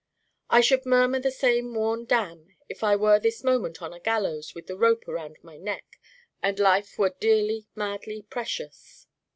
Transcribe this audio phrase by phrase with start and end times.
[0.49, 4.55] I should murmur the same worn Damn if I were this moment on a gallows
[4.55, 5.97] with the rope around my neck
[6.41, 9.05] and life were dearly madly precious.